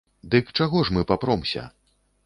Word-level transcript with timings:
Дык 0.35 0.49
чаго 0.57 0.81
ж 0.89 0.97
мы 0.97 1.05
папромся? 1.13 1.71